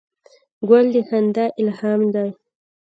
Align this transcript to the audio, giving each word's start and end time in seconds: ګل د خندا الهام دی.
ګل 0.69 0.85
د 0.93 0.95
خندا 1.07 1.45
الهام 1.61 2.01
دی. 2.13 2.29